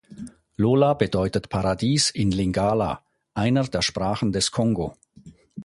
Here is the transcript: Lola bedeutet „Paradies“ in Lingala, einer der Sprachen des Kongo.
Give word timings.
Lola 0.57 0.95
bedeutet 0.95 1.49
„Paradies“ 1.49 2.09
in 2.09 2.31
Lingala, 2.31 3.03
einer 3.35 3.65
der 3.67 3.83
Sprachen 3.83 4.31
des 4.31 4.49
Kongo. 4.49 4.95